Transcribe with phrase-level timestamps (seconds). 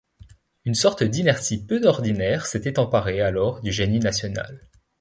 [0.65, 4.67] Une sorte d'inertie peu ordinaire s'était emparée alors du génie national.